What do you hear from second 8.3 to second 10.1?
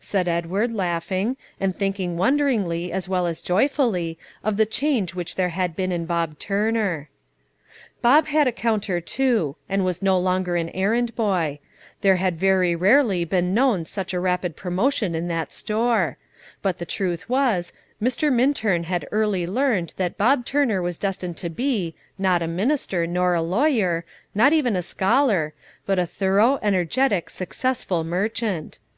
a counter too, and was